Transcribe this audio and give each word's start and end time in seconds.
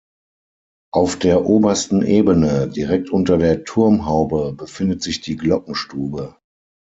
Auf 0.91 1.19
der 1.19 1.45
obersten 1.45 2.01
Ebene, 2.01 2.67
direkt 2.67 3.11
unter 3.11 3.37
der 3.37 3.63
Turmhaube, 3.65 4.51
befindet 4.51 5.03
sich 5.03 5.21
die 5.21 5.35
Glockenstube. 5.35 6.37